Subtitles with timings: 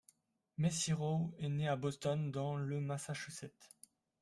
[0.57, 3.69] Mesirow est née à Boston, dans le Massachusetts.